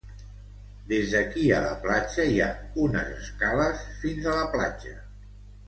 [0.91, 2.49] Des d'aquí a la platja hi ha
[2.87, 4.99] unes escales fins a la platja.